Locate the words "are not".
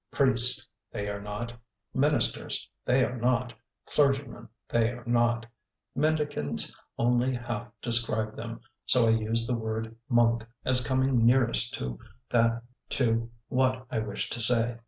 1.09-1.53, 3.05-3.53, 4.89-5.45